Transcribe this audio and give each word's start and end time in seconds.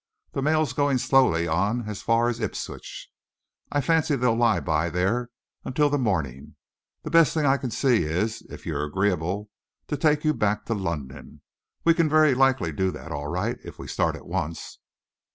"The 0.31 0.41
mail's 0.41 0.73
going 0.73 0.97
slowly 0.97 1.47
on 1.47 1.87
as 1.87 2.01
far 2.01 2.27
as 2.27 2.39
Ipswich. 2.39 3.07
I 3.71 3.81
fancy 3.81 4.15
they'll 4.15 4.33
lie 4.35 4.59
by 4.59 4.89
there 4.89 5.29
until 5.63 5.91
the 5.91 5.99
morning. 5.99 6.55
The 7.03 7.11
best 7.11 7.35
thing 7.35 7.43
that 7.43 7.49
I 7.51 7.57
can 7.57 7.69
see 7.69 8.01
is, 8.05 8.41
if 8.49 8.65
you're 8.65 8.83
agreeable, 8.83 9.51
to 9.89 9.97
take 9.97 10.23
you 10.23 10.33
back 10.33 10.65
to 10.65 10.73
London. 10.73 11.43
We 11.83 11.93
can 11.93 12.09
very 12.09 12.33
likely 12.33 12.71
do 12.71 12.89
that 12.89 13.11
all 13.11 13.27
right, 13.27 13.59
if 13.63 13.77
we 13.77 13.87
start 13.87 14.15
at 14.15 14.25
once." 14.25 14.79